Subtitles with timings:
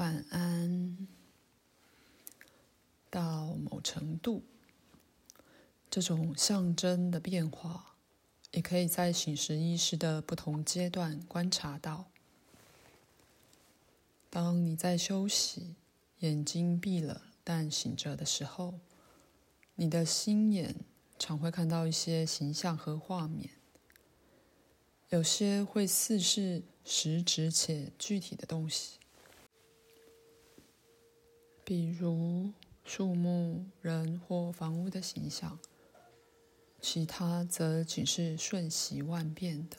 [0.00, 0.96] 晚安。
[3.10, 4.42] 到某程度，
[5.90, 7.96] 这种象征的变化，
[8.52, 12.08] 也可以在醒时意识的不同阶段观察到。
[14.30, 15.74] 当你在休息，
[16.20, 18.80] 眼睛闭了但醒着的时候，
[19.74, 20.76] 你的心眼
[21.18, 23.50] 常会看到一些形象和画面，
[25.10, 28.98] 有些会似是实质且具体的东西，
[31.70, 32.50] 比如
[32.82, 35.56] 树木、人或房屋的形象；
[36.80, 39.76] 其他则仅是瞬息万变的。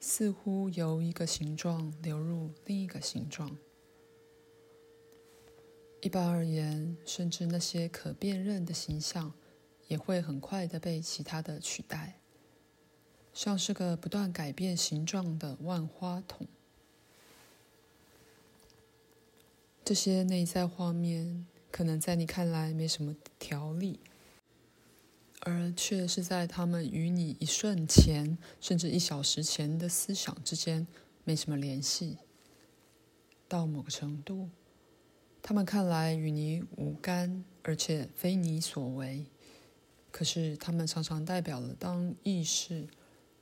[0.00, 3.54] 似乎由一个形状流入另一个形状。
[6.00, 9.34] 一般而言，甚至那些可辨认的形象
[9.88, 12.18] 也会很快地被其他的取代，
[13.34, 16.46] 像是个不断改变形状的万花筒。
[19.90, 23.98] 这些内在画面可能在你看来没什么条理。
[25.40, 30.86] 而却是在他们与你一瞬前，甚至一小时前的思想之间
[31.24, 32.18] 没什么联系。
[33.48, 34.48] 到某个程度，
[35.42, 39.26] 他们看来与你无干，而且非你所为。
[40.12, 42.86] 可是，他们常常代表了当意识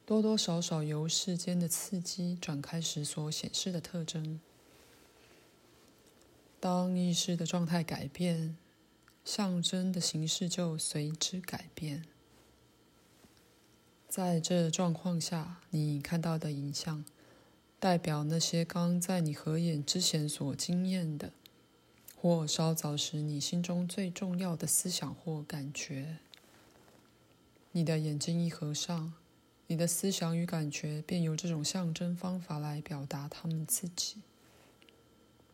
[0.06, 4.40] 多多少少由世间的刺激转开时所显示的特征。
[6.60, 8.56] 当意识的状态改变，
[9.24, 12.04] 象征的形式就随之改变。
[14.08, 17.04] 在这状况下，你看到的影像，
[17.78, 21.32] 代表那些刚在你合眼之前所经验的，
[22.16, 26.16] 或稍早时你心中最重要的思想或感觉。
[27.70, 29.12] 你的眼睛一合上，
[29.68, 34.22] 你的思想与感觉便由这种象征方法来表达他们自己。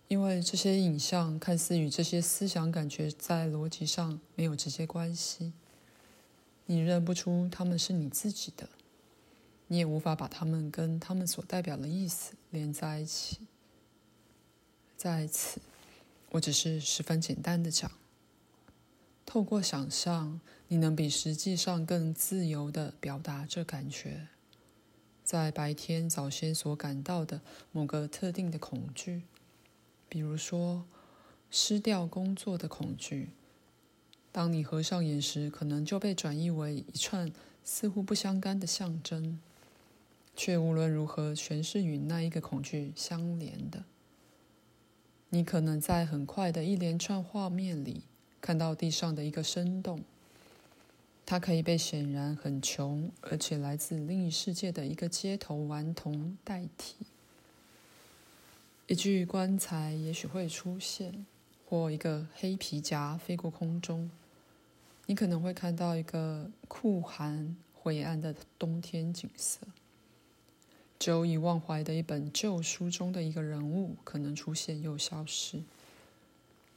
[0.08, 5.52] 因为这些影像看似与这些思想感觉在逻辑上没有直接关系，
[6.66, 8.68] 你认不出他们是你自己的，
[9.66, 13.38] 你也无法把他们跟他们所代表的意思连在一起。
[14.96, 15.60] 在此，
[16.30, 17.90] 我只是十分简单的讲，
[19.26, 24.28] 透过想象，你能比实际上更自由的表达这感觉，
[25.24, 27.40] 在白天早先所感到的
[27.72, 29.22] 某个特定的恐惧。
[30.14, 30.84] 比如说，
[31.50, 33.30] 失掉工作的恐惧，
[34.30, 37.32] 当你合上眼时，可能就被转移为一串
[37.64, 39.40] 似乎不相干的象征，
[40.36, 43.82] 却无论如何全是与那一个恐惧相连的。
[45.30, 48.04] 你可能在很快的一连串画面里
[48.40, 50.04] 看到地上的一个生动，
[51.26, 56.94] 它可以被显然很穷而且来自另一世界的一个街头顽童代替。
[58.86, 61.24] 一具棺材也许会出现，
[61.66, 64.10] 或一个黑皮夹飞过空中。
[65.06, 69.60] 你可能会看到一个酷寒灰暗的冬天景色。
[70.98, 75.62] 久已忘怀的一本旧书中的一个人物可能出现又消失。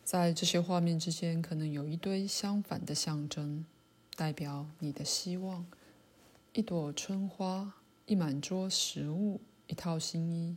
[0.03, 3.65] 在这些画面之间，可能有一堆相反的象征，
[4.15, 5.65] 代表你的希望：
[6.53, 7.73] 一朵春花，
[8.05, 10.55] 一满桌食物，一套新衣。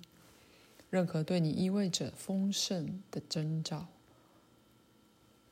[0.91, 3.87] 任何对你意味着丰盛的征兆，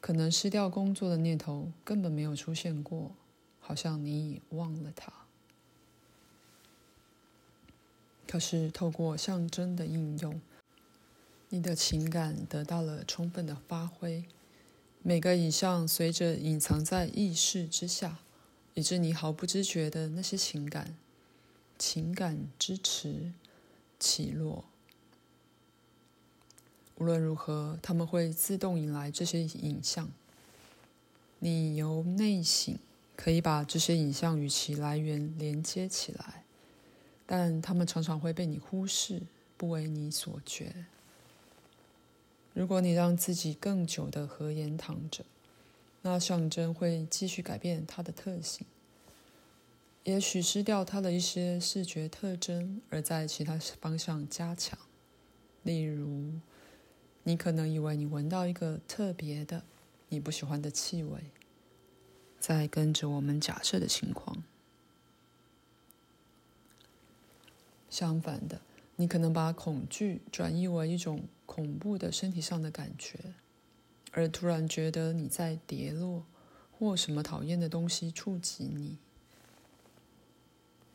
[0.01, 3.13] 可能失掉工作的念头根本没有出现过，
[3.61, 5.13] 好像你已忘了它。
[8.27, 10.41] 可是透过象征的应用，
[11.49, 14.25] 你的情感得到了充分的发挥。
[15.03, 18.19] 每个影像随着隐藏在意识之下，
[18.75, 20.97] 以致你毫不知觉的那些情感，
[21.79, 23.33] 情感支持
[24.01, 24.65] 起落。
[26.99, 30.11] 无论如何，他们会自动引来这些影像。
[31.39, 32.77] 你由内省
[33.15, 36.43] 可以把这些影像与其来源连接起来，
[37.25, 39.23] 但他们常常会被你忽视，
[39.57, 40.87] 不为你所觉。
[42.53, 45.25] 如果你让自己更久的合眼躺着，
[46.03, 48.67] 那象征会继续改变它的特性，
[50.03, 54.77] 也许失掉它的一些视觉特征，而在其他方向加强，
[55.63, 56.33] 例如。
[57.29, 59.63] 你可能以为你闻到一个特别的、
[60.09, 61.25] 你不喜欢的气味，
[62.41, 64.43] 在跟着我们假设的情况。
[67.91, 68.63] 相反的，
[68.97, 73.19] 你可能把恐惧转译为一种恐怖的身体上的感觉，
[74.13, 76.25] 而突然觉得你在跌落，
[76.79, 78.97] 或什么讨厌的东西触及你。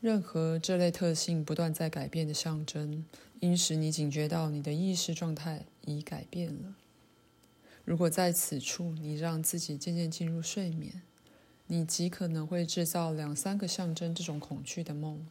[0.00, 3.06] 任何这类特性不断在改变的象征，
[3.38, 6.74] 应使你警觉到你的意识状态已改变了。
[7.84, 11.02] 如果在此处你让自己渐渐进入睡眠，
[11.66, 15.26] 你极可能会制造两三个象征这种恐惧的梦，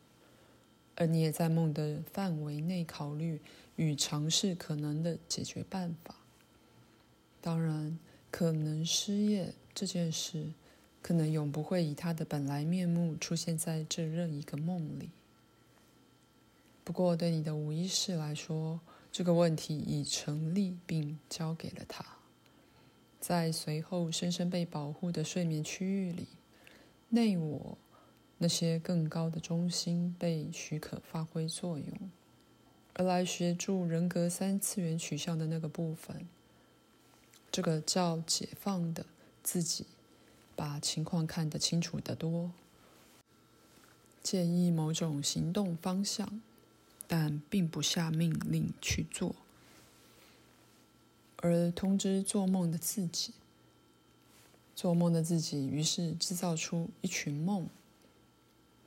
[0.96, 3.42] 而你也在梦的范围内考虑
[3.76, 6.16] 与尝试可能的解决办法。
[7.42, 7.98] 当然，
[8.32, 10.54] 可能失业这件事，
[11.02, 15.10] 可能永不会以它的本来面目出现在这任一个梦里。
[16.84, 18.80] 不过，对你的无意识来说，
[19.13, 22.04] 这个问题已成立，并交给了他。
[23.19, 26.30] 在随后深深被保护的睡眠区域里，
[27.10, 27.77] 内我
[28.39, 32.12] 那些更高的中心被许可发挥作用，
[32.95, 36.27] 而来协助人格三次元取向的那个部分，
[37.51, 39.06] 这个叫解放的
[39.44, 39.86] 自己，
[40.56, 42.50] 把情况看得清楚得多，
[44.24, 46.42] 建议某种行动方向，
[47.15, 49.36] 但并不下命令去做。
[51.38, 53.33] 而通知做梦的自己，
[54.75, 57.69] 做梦的自己于是制造出一群梦，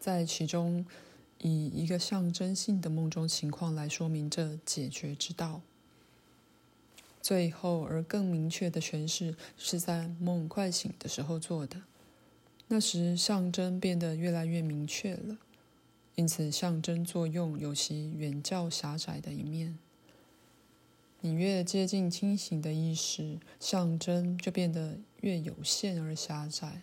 [0.00, 0.84] 在其中
[1.38, 5.60] 以一个象征性的梦中情况来说明这解决之道。
[7.22, 11.82] 最后而更明确的诠释是在梦快醒的时候做的，
[12.66, 15.36] 那时象征变得越来越明确了，
[16.16, 19.78] 因此象征作用有其远较狭窄的一面。
[21.20, 26.82] 你越接近清醒的意识，象征就变得越有限而狭窄。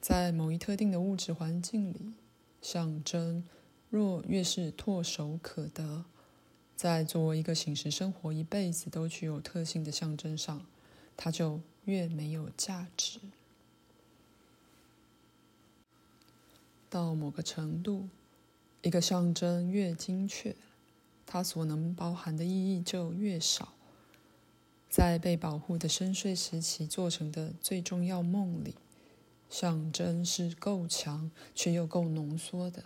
[0.00, 2.14] 在某一特定的物质环境里，
[2.62, 3.44] 象征
[3.90, 6.04] 若越是唾手可得，
[6.76, 10.64] 在作为一个醒时生活一辈子都具有特性的象征上，
[11.16, 13.20] 它就越没有价值。
[16.88, 18.08] 到某个程度，
[18.82, 20.54] 一个象征越精确。
[21.24, 23.72] 它所能包含的意义就越少。
[24.88, 28.76] 在被保护的深睡时期做成的最重要梦里，
[29.50, 32.84] 象征是够强却又够浓缩的，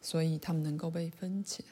[0.00, 1.64] 所以它们能够被分解，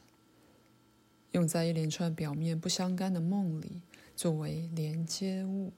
[1.32, 3.82] 用在一连串表面不相干的梦里，
[4.16, 5.72] 作为连接物，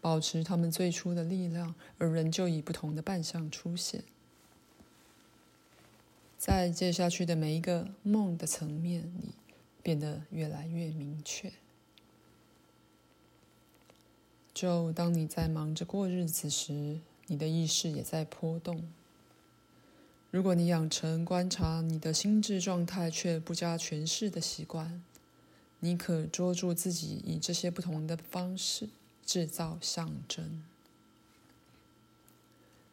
[0.00, 4.04] 保持它们最初的力量，而仍旧以不同的扮相出现。
[6.38, 9.34] 在接下去的每一个梦的层面里，
[9.82, 11.52] 变得越来越明确。
[14.54, 18.88] 就当你在忙着过日子时，你的意识也在波动。
[20.30, 25.02] 如果你养成观察你的心智状态却不加诠释的习惯，
[25.80, 28.88] 你可捉住自己以这些不同的方式
[29.26, 30.62] 制造象征。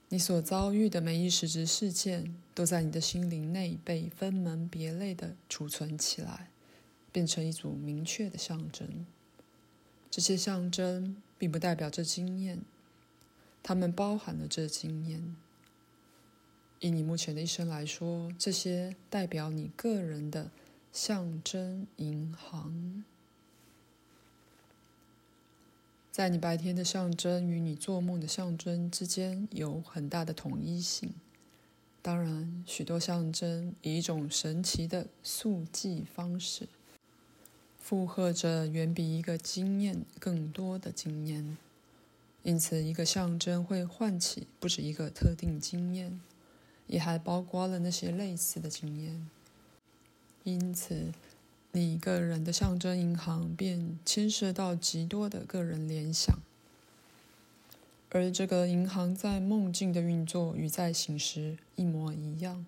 [0.09, 6.49] 你所遭遇的每一实质事件，都在你的心灵内被分门别类地储存起来，
[7.11, 9.05] 变成一组明确的象征。
[10.11, 12.61] 这些象征并不代表这经验，
[13.63, 15.35] 它们包含了这经验。
[16.79, 20.51] 以你目前的一生来说，这些代表你个人的
[20.93, 23.03] 象征银行。
[26.15, 31.13] 在你白天的象征与你做梦的象征之间有很大的统一性。
[32.01, 36.69] 当然，许多象征以一种神奇的速记方式，
[37.81, 41.57] 附和着远比一个经验更多的经验。
[42.43, 46.21] 因此，一个象征会唤起不止一个特定经验，
[46.87, 49.29] 也还包括了那些类似的经验。
[50.45, 51.11] 因此，
[51.75, 56.33] 你个人的象征银行便牵涉到极多的个人联想，
[58.11, 62.65] 而这个银行在梦境的运作与在醒时一模一样，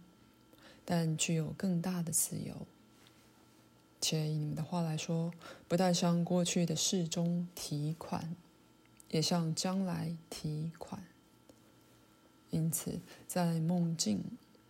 [0.83, 2.67] 但具有更大的自由。
[4.01, 5.31] 且以你们的话来说，
[5.69, 8.35] 不但向过去的事中提款，
[9.11, 11.01] 也向将来提款。
[12.49, 14.21] 因此，在梦境，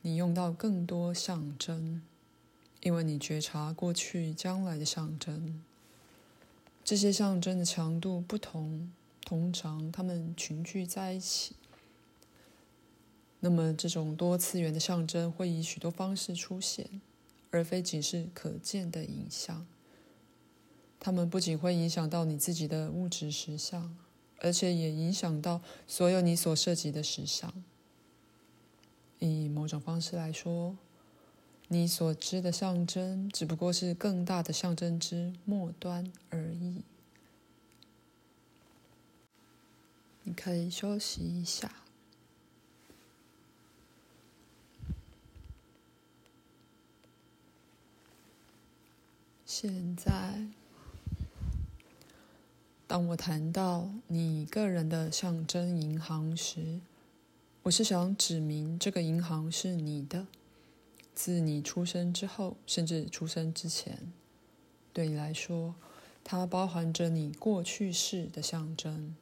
[0.04, 2.04] 你用到更多象征。
[2.82, 5.62] 因为你觉察过去、将来的象征，
[6.84, 8.92] 这些象征的强度不同，
[9.22, 11.56] 通常它们群聚在一起。
[13.40, 17.02] 那么，这种多次元的象征会以许多方式出现，
[17.52, 19.68] 而非仅是可见的影像。
[21.00, 23.96] 它们不仅会影响到你自己的物质实相，
[24.40, 27.54] 而且也影响到所有你所涉及的实相。
[29.20, 30.76] 以某种方式来说，
[31.70, 36.82] 你所知的象征，只不过是更大的象征之末端而已。
[40.24, 41.72] 你可以休息一下。
[49.46, 50.46] 现在，
[52.86, 56.80] 当我谈到你个人的象征银行时，
[57.64, 60.28] 我是想指明这个银行是你的，
[61.18, 64.14] 自你出生之后，甚至出生之前，
[64.94, 65.74] 对你来说，
[66.24, 69.16] 它包含着你过去式的象征。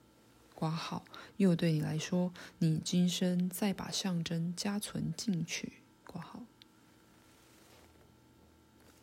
[0.53, 1.05] 括号，
[1.37, 5.71] 又对你来说，你今生再把象征加存进去。
[6.05, 6.43] 括号。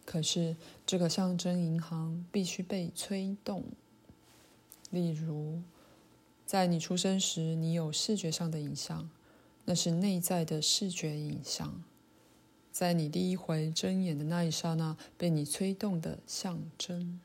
[0.04, 3.64] 可是，这个象征银行必须被催动。
[4.90, 5.62] 例如，
[6.44, 9.08] 在你出生时，你有视觉上的影像，
[9.64, 11.82] 那是内在的视觉影像，
[12.72, 17.20] 在你第一回睁眼的那一刹那被你催动的象征。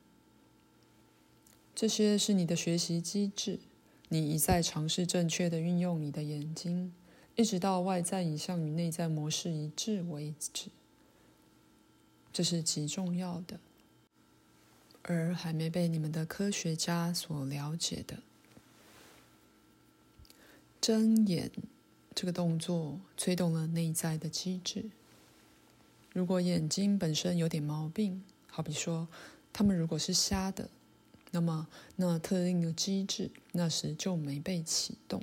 [1.73, 3.59] 这些是你的学习机制，
[4.09, 6.93] 你一再尝试正确的运用你的眼睛，
[7.35, 10.69] 一直到外在影像与内在模式一致为止。
[12.33, 13.59] 这是极重要的，
[15.03, 18.17] 而还没被你们的科学家所了解的。
[20.81, 21.51] 睁眼
[22.13, 24.89] 这个动作催动了内在的机制。
[26.17, 29.07] 如果眼睛本身有点毛病，好比说，
[29.53, 30.67] 他们如果是瞎的，
[31.29, 35.21] 那么那特定的机制那时就没被启动。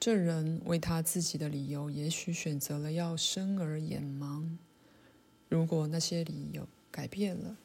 [0.00, 4.44] 这人为他自己的理由，也许选择了要生而眼盲。
[5.48, 7.56] 如果那些理由改变了，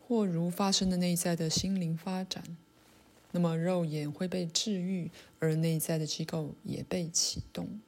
[0.00, 2.42] 或如发生的内在的心灵发展，
[3.30, 7.80] 那么肉眼会被治愈，而内在的机构也被启动。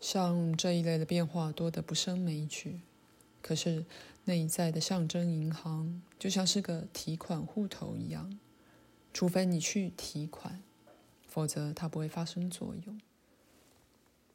[0.00, 2.80] 像这一类的变化多得不胜枚举。
[3.40, 3.84] 可是
[4.24, 8.38] 内在的象征银行就像是个提款户头一样，
[9.12, 10.62] 除非你去提款，
[11.26, 13.00] 否则它不会发生作用。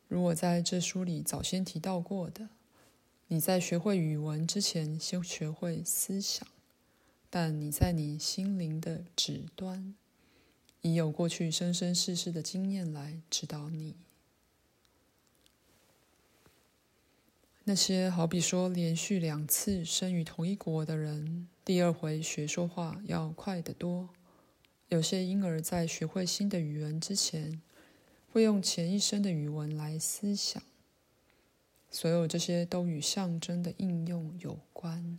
[0.07, 2.49] 如果在这书里早先提到过的。
[3.29, 6.47] 你在学会语文之前，先学会思想，
[7.31, 9.95] 但你在你心灵的指端，
[10.81, 13.95] 已有过去生生世世的经验来指导你。
[17.65, 24.09] 那些好比说连续两次生于同一国的人，第二回学说话要快得多。
[24.89, 27.61] 有些婴儿在学会新的语文之前，
[28.33, 30.61] 会用前一生的语文来思想。
[31.89, 35.17] 所有这些都与象征的应用有关。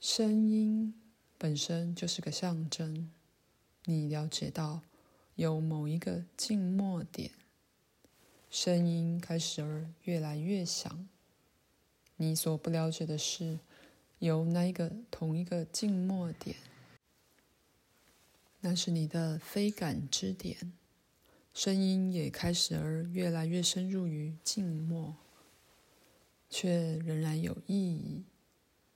[0.00, 0.94] 声音
[1.36, 3.10] 本身就是个象征。
[3.84, 4.80] 你了解到，
[5.34, 7.30] 有某一个静默点，
[8.58, 11.06] 声音开始而越来越响。
[12.16, 13.58] 你所不了解的是，
[14.18, 16.56] 有那一个同一个静默点，
[18.60, 20.72] 那是你的非感知点。
[21.52, 25.14] 声音也开始而越来越深入于静默，
[26.48, 28.24] 却仍然有意义，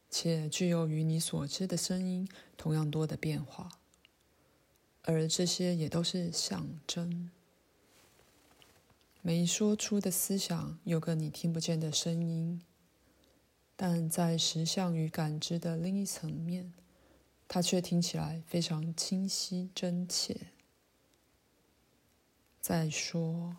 [0.09, 2.27] 且具有与你所知的声音
[2.57, 3.69] 同样多的变化，
[5.03, 7.31] 而这些也都是象征。
[9.23, 12.63] 没说出的思想有个你听不见的声音，
[13.77, 16.73] 但在实相与感知的另一层面，
[17.47, 20.49] 它却听起来非常清晰真切。
[22.63, 23.57] 再说，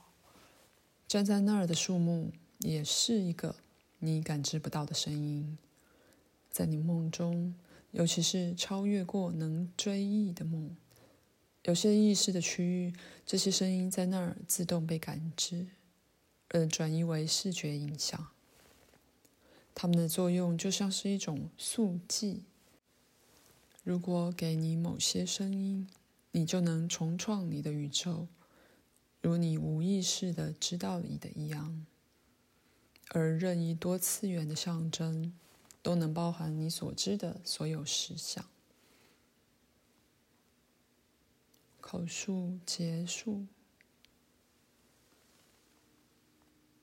[1.07, 3.55] 站在那儿的树木也是一个
[3.99, 5.59] 你感知不到的声音，
[6.49, 7.53] 在你梦中，
[7.91, 10.75] 尤其是超越过能追忆的梦，
[11.63, 12.93] 有些意识的区域，
[13.25, 15.67] 这些声音在那儿自动被感知，
[16.49, 18.29] 而转移为视觉影像。
[19.75, 22.43] 它们的作用就像是一种速记。
[23.83, 25.87] 如果给你某些声音，
[26.31, 28.27] 你就能重创你的宇宙。
[29.21, 31.85] 如你无意识的知道你的一样，
[33.09, 35.33] 而任意多次元的象征
[35.83, 38.43] 都能包含你所知的所有实相。
[41.81, 43.47] 口述结束。